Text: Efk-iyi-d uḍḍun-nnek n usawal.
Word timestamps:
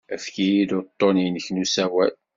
Efk-iyi-d 0.15 0.71
uḍḍun-nnek 0.77 1.47
n 1.49 1.61
usawal. 1.63 2.13